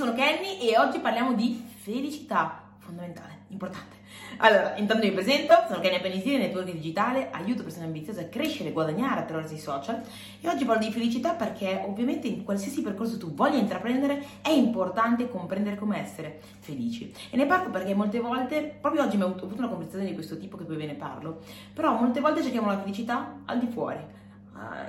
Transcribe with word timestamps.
sono 0.00 0.14
Kenny 0.14 0.56
e 0.60 0.78
oggi 0.78 0.98
parliamo 0.98 1.34
di 1.34 1.62
felicità, 1.76 2.62
fondamentale, 2.78 3.40
importante. 3.48 3.96
Allora, 4.38 4.74
intanto 4.78 5.04
mi 5.04 5.12
presento, 5.12 5.52
sono 5.68 5.80
Kenny 5.80 5.96
Appenisini, 5.96 6.38
network 6.38 6.70
digitale, 6.72 7.28
aiuto 7.30 7.64
persone 7.64 7.84
ambiziose 7.84 8.22
a 8.22 8.28
crescere 8.28 8.70
e 8.70 8.72
guadagnare 8.72 9.20
attraverso 9.20 9.52
i 9.52 9.58
social 9.58 10.00
e 10.40 10.48
oggi 10.48 10.64
parlo 10.64 10.86
di 10.86 10.90
felicità 10.90 11.34
perché 11.34 11.84
ovviamente 11.86 12.28
in 12.28 12.44
qualsiasi 12.44 12.80
percorso 12.80 13.18
tu 13.18 13.34
voglia 13.34 13.58
intraprendere 13.58 14.24
è 14.40 14.48
importante 14.48 15.28
comprendere 15.28 15.76
come 15.76 16.00
essere 16.00 16.40
felici. 16.60 17.12
E 17.28 17.36
ne 17.36 17.44
parlo 17.44 17.68
perché 17.68 17.92
molte 17.92 18.20
volte, 18.20 18.78
proprio 18.80 19.02
oggi 19.02 19.18
mi 19.18 19.24
ho 19.24 19.26
avuto 19.26 19.50
una 19.54 19.68
conversazione 19.68 20.06
di 20.06 20.14
questo 20.14 20.38
tipo 20.38 20.56
che 20.56 20.64
poi 20.64 20.76
ve 20.76 20.86
ne 20.86 20.94
parlo, 20.94 21.40
però 21.74 21.92
molte 21.92 22.20
volte 22.20 22.42
cerchiamo 22.42 22.68
la 22.68 22.80
felicità 22.80 23.40
al 23.44 23.58
di 23.58 23.66
fuori, 23.66 23.98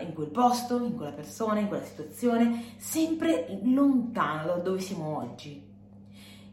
in 0.02 0.14
quel 0.14 0.30
posto, 0.30 0.84
in 0.84 0.96
quella 0.96 1.12
persona, 1.12 1.60
in 1.60 1.68
quella 1.68 1.84
situazione, 1.84 2.76
sempre 2.78 3.60
lontano 3.64 4.48
da 4.48 4.58
dove 4.58 4.80
siamo 4.80 5.18
oggi. 5.18 5.70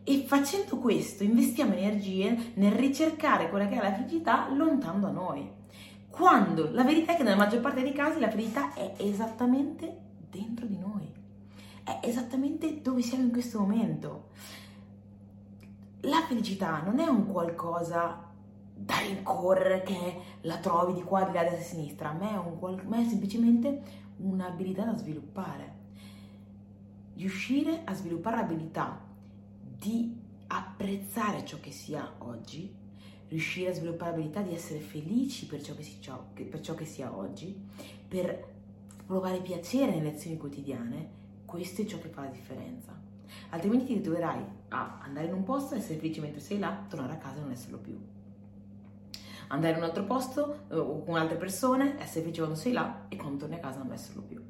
E 0.05 0.25
facendo 0.27 0.79
questo 0.79 1.23
investiamo 1.23 1.75
energie 1.75 2.53
nel 2.55 2.73
ricercare 2.73 3.51
quella 3.51 3.67
che 3.67 3.79
è 3.79 3.83
la 3.83 3.95
felicità 3.95 4.49
lontano 4.51 5.01
da 5.01 5.11
noi. 5.11 5.57
Quando 6.09 6.71
la 6.73 6.83
verità 6.83 7.13
è 7.13 7.17
che 7.17 7.23
nella 7.23 7.37
maggior 7.37 7.61
parte 7.61 7.83
dei 7.83 7.93
casi 7.93 8.19
la 8.19 8.31
felicità 8.31 8.73
è 8.73 8.95
esattamente 8.99 9.97
dentro 10.31 10.67
di 10.67 10.79
noi, 10.79 11.13
è 11.85 12.01
esattamente 12.03 12.81
dove 12.81 13.03
siamo 13.03 13.25
in 13.25 13.31
questo 13.31 13.61
momento. 13.61 14.29
La 16.03 16.23
felicità 16.27 16.81
non 16.83 17.01
è 17.01 17.07
un 17.07 17.27
qualcosa 17.27 18.28
da 18.81 18.99
rincorrere 19.01 19.83
che 19.83 20.21
la 20.43 20.59
trovi 20.59 20.95
di 20.95 21.03
qua, 21.03 21.25
di 21.25 21.33
là, 21.33 21.43
di 21.43 21.57
e 21.57 21.61
sinistra, 21.61 22.13
ma 22.13 22.31
è, 22.31 22.37
un, 22.37 22.81
ma 22.87 23.01
è 23.01 23.05
semplicemente 23.05 23.83
un'abilità 24.19 24.85
da 24.85 24.97
sviluppare. 24.97 25.77
Riuscire 27.15 27.83
a 27.85 27.93
sviluppare 27.95 28.37
l'abilità 28.37 29.01
di 29.61 30.17
apprezzare 30.47 31.45
ciò 31.45 31.59
che 31.61 31.73
si 31.73 31.97
ha 31.97 32.15
oggi, 32.19 32.73
riuscire 33.29 33.71
a 33.71 33.75
sviluppare 33.75 34.13
l'abilità 34.13 34.43
di 34.43 34.55
essere 34.55 34.79
felici 34.79 35.47
per 35.47 35.61
ciò 35.61 35.75
che, 35.75 35.83
si, 35.83 35.99
per 36.49 36.61
ciò 36.61 36.75
che 36.75 36.85
si 36.85 37.03
ha 37.03 37.15
oggi, 37.15 37.61
per 38.07 38.55
provare 39.05 39.41
piacere 39.41 39.95
nelle 39.95 40.13
azioni 40.13 40.37
quotidiane, 40.37 41.17
questo 41.45 41.83
è 41.83 41.85
ciò 41.85 41.99
che 41.99 42.09
fa 42.09 42.23
la 42.23 42.29
differenza. 42.29 42.97
Altrimenti 43.51 43.87
ti 43.87 44.01
troverai 44.01 44.45
a 44.69 45.01
andare 45.03 45.27
in 45.27 45.33
un 45.33 45.43
posto, 45.43 45.75
essere 45.75 45.99
felice 45.99 46.21
mentre 46.21 46.41
sei 46.41 46.59
là, 46.59 46.85
tornare 46.89 47.15
a 47.15 47.17
casa 47.17 47.39
e 47.39 47.41
non 47.41 47.51
esserlo 47.51 47.79
più. 47.79 47.99
Andare 49.49 49.73
in 49.73 49.79
un 49.79 49.85
altro 49.85 50.05
posto 50.05 50.67
eh, 50.71 50.77
o 50.77 51.03
con 51.03 51.17
altre 51.17 51.37
persone, 51.37 51.99
essere 52.01 52.23
felice 52.23 52.41
quando 52.41 52.59
sei 52.59 52.73
là 52.73 53.07
e 53.09 53.17
quando 53.17 53.39
torni 53.39 53.55
a 53.55 53.61
casa 53.61 53.79
non 53.79 53.93
esserlo 53.93 54.23
più. 54.23 54.43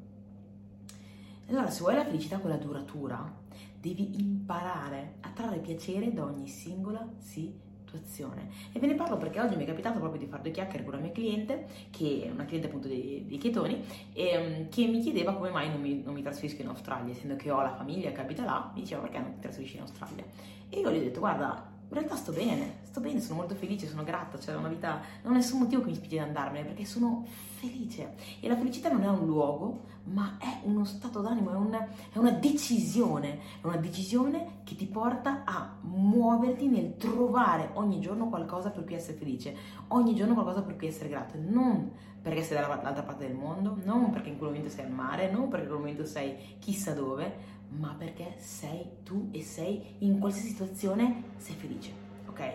Allora, 1.49 1.69
se 1.69 1.81
vuoi 1.81 1.95
la 1.95 2.05
felicità 2.05 2.37
quella 2.37 2.57
duratura, 2.57 3.31
devi 3.79 4.19
imparare 4.19 5.15
a 5.21 5.29
trarre 5.29 5.57
piacere 5.57 6.13
da 6.13 6.23
ogni 6.23 6.47
singola 6.47 7.07
situazione. 7.17 8.49
E 8.71 8.79
ve 8.79 8.87
ne 8.87 8.93
parlo 8.93 9.17
perché 9.17 9.39
oggi 9.39 9.55
mi 9.55 9.63
è 9.63 9.65
capitato 9.65 9.97
proprio 9.99 10.19
di 10.19 10.27
fare 10.27 10.43
due 10.43 10.51
chiacchiere 10.51 10.83
con 10.83 10.93
una 10.93 11.01
mia 11.01 11.11
cliente, 11.11 11.65
che 11.89 12.23
è 12.25 12.29
una 12.29 12.45
cliente 12.45 12.67
appunto 12.67 12.87
dei, 12.87 13.25
dei 13.27 13.37
chetoni, 13.37 13.83
e, 14.13 14.37
um, 14.37 14.69
che 14.69 14.85
mi 14.85 14.99
chiedeva 14.99 15.33
come 15.33 15.49
mai 15.49 15.69
non 15.69 15.81
mi, 15.81 16.03
non 16.03 16.13
mi, 16.13 16.21
trasferisco 16.21 16.61
in 16.61 16.67
Australia, 16.67 17.11
essendo 17.11 17.35
che 17.35 17.49
ho 17.49 17.61
la 17.61 17.73
famiglia 17.73 18.11
che 18.11 18.21
abita 18.21 18.43
là, 18.43 18.71
mi 18.75 18.81
diceva 18.81 19.01
perché 19.01 19.19
non 19.19 19.33
ti 19.33 19.39
trasferisci 19.39 19.75
in 19.75 19.81
Australia. 19.81 20.23
E 20.69 20.79
io 20.79 20.91
gli 20.91 20.97
ho 20.97 21.01
detto, 21.01 21.19
guarda, 21.19 21.77
in 21.91 21.95
realtà 21.95 22.15
sto 22.15 22.31
bene, 22.31 22.81
sto 22.83 22.99
bene, 22.99 23.19
sono 23.19 23.39
molto 23.39 23.55
felice, 23.55 23.87
sono 23.87 24.03
grata, 24.03 24.39
cioè 24.39 24.55
una 24.55 24.67
vita, 24.67 25.01
non 25.23 25.33
ho 25.33 25.35
nessun 25.35 25.59
motivo 25.59 25.81
che 25.81 25.89
mi 25.89 25.95
spinge 25.95 26.19
ad 26.19 26.27
andarmene 26.27 26.67
perché 26.67 26.85
sono 26.85 27.25
felice. 27.25 28.13
E 28.39 28.47
la 28.47 28.55
felicità 28.55 28.91
non 28.91 29.01
è 29.01 29.07
un 29.07 29.25
luogo, 29.25 29.85
ma 30.03 30.37
è 30.39 30.59
uno 30.65 30.85
stato 30.85 31.21
d'animo, 31.21 31.51
è 31.51 31.55
una, 31.55 31.87
è 32.11 32.19
una 32.19 32.29
decisione, 32.29 33.39
è 33.59 33.65
una 33.65 33.77
decisione 33.77 34.59
che 34.63 34.75
ti 34.75 34.85
porta 34.85 35.41
a 35.45 35.77
muoverti 35.81 36.67
nel 36.67 36.95
trovare 36.95 37.71
ogni 37.73 37.99
giorno 37.99 38.29
qualcosa 38.29 38.69
per 38.69 38.83
cui 38.83 38.93
essere 38.93 39.17
felice, 39.17 39.55
ogni 39.87 40.13
giorno 40.13 40.35
qualcosa 40.35 40.61
per 40.61 40.75
cui 40.75 40.87
essere 40.87 41.09
grato, 41.09 41.39
non 41.39 41.91
perché 42.21 42.43
sei 42.43 42.59
dall'altra 42.59 43.01
parte 43.01 43.25
del 43.25 43.35
mondo, 43.35 43.77
non 43.83 44.11
perché 44.11 44.29
in 44.29 44.37
quel 44.37 44.51
momento 44.51 44.69
sei 44.69 44.85
al 44.85 44.91
mare, 44.91 45.31
non 45.31 45.47
perché 45.47 45.63
in 45.63 45.71
quel 45.71 45.79
momento 45.79 46.05
sei 46.05 46.57
chissà 46.59 46.93
dove, 46.93 47.57
ma 47.77 47.95
perché 47.97 48.35
sei 48.37 48.83
tu 49.03 49.29
e 49.31 49.41
sei 49.41 49.95
in 49.99 50.19
qualsiasi 50.19 50.49
situazione 50.49 51.23
sei 51.37 51.55
felice, 51.55 51.91
ok? 52.27 52.51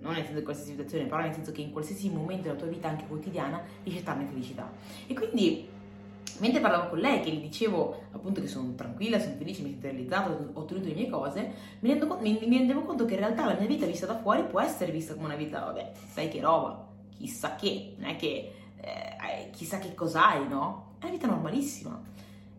Non 0.00 0.12
nel 0.12 0.22
senso 0.22 0.38
di 0.38 0.44
qualsiasi 0.44 0.70
situazione, 0.70 1.06
però 1.06 1.20
nel 1.20 1.32
senso 1.32 1.52
che 1.52 1.62
in 1.62 1.72
qualsiasi 1.72 2.10
momento 2.10 2.44
della 2.44 2.54
tua 2.54 2.68
vita, 2.68 2.88
anche 2.88 3.06
quotidiana, 3.06 3.62
riesci 3.82 4.00
a 4.00 4.04
trarne 4.04 4.26
felicità. 4.26 4.70
E 5.06 5.14
quindi, 5.14 5.66
mentre 6.38 6.60
parlavo 6.60 6.90
con 6.90 6.98
lei, 6.98 7.20
che 7.20 7.30
gli 7.30 7.40
dicevo 7.40 8.02
appunto 8.12 8.40
che 8.40 8.46
sono 8.46 8.74
tranquilla, 8.74 9.18
sono 9.18 9.34
felice, 9.36 9.62
mi 9.62 9.70
sono 9.70 9.82
realizzato, 9.82 10.50
ho 10.52 10.60
ottenuto 10.60 10.86
le 10.86 10.94
mie 10.94 11.08
cose, 11.08 11.50
mi, 11.80 11.88
rendo, 11.88 12.18
mi, 12.20 12.38
mi 12.46 12.58
rendevo 12.58 12.82
conto 12.82 13.04
che 13.04 13.14
in 13.14 13.20
realtà 13.20 13.46
la 13.46 13.56
mia 13.58 13.66
vita 13.66 13.86
vista 13.86 14.06
da 14.06 14.18
fuori 14.18 14.44
può 14.44 14.60
essere 14.60 14.92
vista 14.92 15.14
come 15.14 15.26
una 15.26 15.36
vita, 15.36 15.60
vabbè, 15.60 15.92
sai 16.12 16.28
che 16.28 16.40
roba, 16.40 16.86
chissà 17.16 17.56
che, 17.56 17.94
non 17.96 18.10
è 18.10 18.16
che 18.16 18.52
eh, 18.80 19.50
chissà 19.50 19.78
che 19.78 19.94
cos'hai, 19.94 20.46
no? 20.46 20.94
È 20.98 21.04
una 21.04 21.14
vita 21.14 21.26
normalissima. 21.26 22.00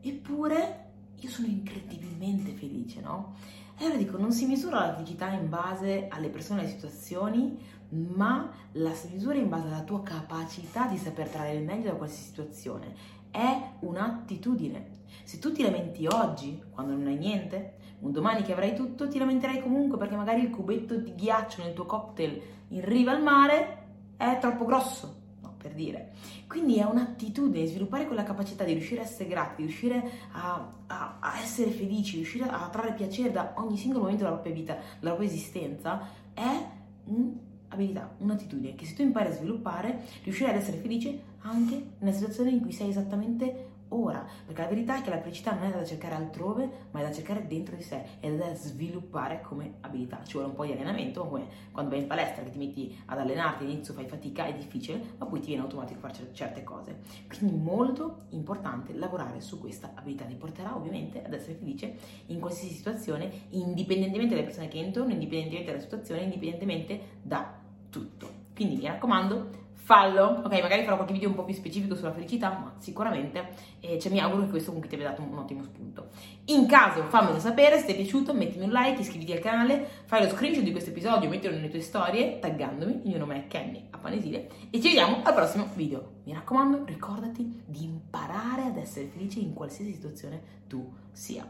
Eppure 0.02 0.87
io 1.20 1.30
sono 1.30 1.48
incredibilmente 1.48 2.52
felice, 2.52 3.02
no? 3.02 3.36
E 3.78 3.86
allora 3.86 3.98
dico, 3.98 4.18
non 4.18 4.32
si 4.32 4.46
misura 4.46 4.86
la 4.86 4.96
felicità 4.96 5.30
in 5.32 5.50
base 5.50 6.08
alle 6.10 6.30
persone 6.30 6.62
e 6.62 6.64
alle 6.64 6.74
situazioni, 6.74 7.60
ma 7.90 8.52
la 8.74 8.94
si 8.94 9.10
misura 9.10 9.36
in 9.38 9.50
base 9.50 9.68
alla 9.68 9.84
tua 9.84 10.04
capacità 10.04 10.88
di 10.88 10.98
saper 10.98 11.30
trarre 11.30 11.54
il 11.54 11.64
meglio 11.64 11.92
da 11.92 11.96
qualsiasi 11.96 12.26
situazione. 12.26 12.96
È 13.30 13.72
un'attitudine. 13.80 14.96
Se 15.24 15.40
tu 15.40 15.52
ti 15.52 15.62
lamenti 15.62 16.08
oggi, 16.08 16.62
quando 16.72 16.94
non 16.94 17.08
hai 17.08 17.18
niente, 17.18 17.76
un 18.00 18.12
domani 18.12 18.44
che 18.44 18.54
avrai 18.54 18.76
tutto, 18.76 19.08
ti 19.08 19.18
lamenterai 19.18 19.62
comunque 19.62 19.98
perché 19.98 20.16
magari 20.16 20.42
il 20.42 20.50
cubetto 20.50 20.96
di 20.96 21.16
ghiaccio 21.16 21.64
nel 21.64 21.74
tuo 21.74 21.86
cocktail 21.86 22.42
in 22.70 22.86
riva 22.86 23.12
al 23.12 23.22
mare 23.22 23.86
è 24.18 24.38
troppo 24.40 24.66
grosso 24.66 25.26
per 25.68 25.76
dire. 25.76 26.12
Quindi 26.48 26.78
è 26.78 26.84
un'attitudine, 26.84 27.66
sviluppare 27.66 28.06
quella 28.06 28.24
capacità 28.24 28.64
di 28.64 28.72
riuscire 28.72 29.02
a 29.02 29.04
essere 29.04 29.28
grati, 29.28 29.56
di 29.58 29.64
riuscire 29.64 30.02
a, 30.32 30.74
a, 30.88 31.18
a 31.20 31.40
essere 31.42 31.72
felici, 31.72 32.16
riuscire 32.16 32.46
a 32.46 32.70
trarre 32.70 32.94
piacere 32.94 33.32
da 33.32 33.54
ogni 33.58 33.78
singolo 33.78 34.04
momento 34.04 34.24
della 34.24 34.36
propria 34.36 34.54
vita, 34.54 34.78
della 35.00 35.14
propria 35.14 35.30
esistenza, 35.30 36.08
è 36.34 36.66
un'abilità, 37.06 38.16
un'attitudine 38.20 38.76
che 38.76 38.86
se 38.86 38.96
tu 38.96 39.02
impari 39.02 39.30
a 39.30 39.34
sviluppare, 39.34 40.04
riuscirai 40.24 40.54
ad 40.54 40.62
essere 40.62 40.78
felice 40.78 41.36
anche 41.42 41.82
nella 42.00 42.14
situazione 42.14 42.52
in 42.52 42.62
cui 42.62 42.72
sei 42.72 42.90
esattamente 42.90 43.76
ora, 43.90 44.26
perché 44.46 44.62
la 44.62 44.68
verità 44.68 44.98
è 44.98 45.02
che 45.02 45.10
la 45.10 45.22
felicità 45.22 45.54
non 45.54 45.64
è 45.64 45.72
da 45.72 45.86
cercare 45.86 46.16
altrove, 46.16 46.70
ma 46.92 47.00
è 47.00 47.04
da 47.04 47.12
cercare 47.12 47.48
dentro 47.48 47.76
di 47.76 47.84
sé 47.84 48.06
è 48.20 48.32
da 48.32 48.54
sviluppare 48.54 49.42
come 49.42 49.76
abilità. 49.82 50.22
Ci 50.24 50.34
vuole 50.34 50.48
un 50.48 50.56
po' 50.56 50.66
di 50.66 50.72
allenamento, 50.72 51.26
come 51.28 51.48
quando 51.72 51.92
vai 51.92 52.02
in 52.02 52.08
palestra 52.08 52.44
che 52.44 52.50
ti 52.50 52.58
metti 52.58 52.98
ad 53.06 53.20
allenarti, 53.20 53.64
all'inizio 53.64 53.94
fai 53.94 54.08
fatica, 54.08 54.46
è 54.46 54.54
difficile, 54.54 55.16
ma 55.18 55.26
poi 55.26 55.40
ti 55.40 55.48
viene 55.48 55.62
automatico 55.64 56.00
fare 56.00 56.30
certe 56.34 56.64
cose. 56.64 57.00
Quindi 57.28 57.56
molto 57.58 58.26
importante 58.30 58.94
lavorare 58.94 59.42
su 59.42 59.60
questa 59.60 59.92
abilità, 59.94 60.26
ti 60.26 60.36
porterà 60.36 60.76
ovviamente 60.76 61.24
ad 61.24 61.34
essere 61.34 61.56
felice 61.56 61.96
in 62.28 62.40
qualsiasi 62.40 62.74
situazione, 62.74 63.30
indipendentemente 63.50 64.36
dalle 64.36 64.46
persone 64.46 64.68
che 64.68 64.80
entrano, 64.80 65.12
indipendentemente 65.12 65.72
dalla 65.72 65.84
situazione, 65.84 66.22
indipendentemente 66.22 67.00
da 67.22 67.60
tutto. 67.90 68.46
Quindi 68.54 68.78
mi 68.78 68.88
raccomando, 68.88 69.66
fallo, 69.88 70.42
ok? 70.44 70.62
Magari 70.62 70.84
farò 70.84 70.98
qualche 70.98 71.14
video 71.14 71.30
un 71.30 71.36
po' 71.36 71.46
più 71.46 71.54
specifico 71.54 71.96
sulla 71.96 72.12
felicità, 72.12 72.50
ma 72.50 72.74
sicuramente, 72.78 73.52
eh, 73.80 73.98
cioè 73.98 74.12
mi 74.12 74.20
auguro 74.20 74.44
che 74.44 74.50
questo 74.50 74.74
comunque 74.74 74.90
ti 74.90 74.96
abbia 74.96 75.12
dato 75.12 75.22
un, 75.22 75.32
un 75.32 75.38
ottimo 75.38 75.64
spunto. 75.64 76.10
In 76.48 76.68
caso 76.68 77.04
fammelo 77.04 77.40
sapere, 77.40 77.80
se 77.80 77.86
ti 77.86 77.92
è 77.94 77.96
piaciuto 77.96 78.34
mettimi 78.34 78.66
un 78.66 78.72
like, 78.72 79.00
iscriviti 79.00 79.32
al 79.32 79.40
canale, 79.40 79.88
fai 80.04 80.24
lo 80.24 80.30
screenshot 80.30 80.62
di 80.62 80.72
questo 80.72 80.90
episodio, 80.90 81.30
mettilo 81.30 81.54
nelle 81.54 81.70
tue 81.70 81.80
storie, 81.80 82.38
taggandomi, 82.40 82.96
il 83.04 83.08
mio 83.08 83.18
nome 83.18 83.46
è 83.46 83.48
Kenny 83.48 83.88
Appanesile 83.90 84.50
e 84.70 84.82
ci 84.82 84.90
vediamo 84.90 85.22
al 85.24 85.34
prossimo 85.34 85.70
video. 85.74 86.16
Mi 86.26 86.34
raccomando, 86.34 86.84
ricordati 86.84 87.64
di 87.66 87.86
imparare 87.86 88.64
ad 88.64 88.76
essere 88.76 89.06
felice 89.08 89.40
in 89.40 89.54
qualsiasi 89.54 89.94
situazione 89.94 90.42
tu 90.68 90.86
sia. 91.14 91.50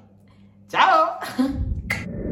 Ciao! 0.68 2.26